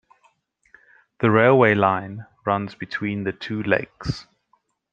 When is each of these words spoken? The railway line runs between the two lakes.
The 1.19 1.29
railway 1.29 1.75
line 1.75 2.25
runs 2.43 2.73
between 2.73 3.23
the 3.23 3.31
two 3.33 3.61
lakes. 3.61 4.25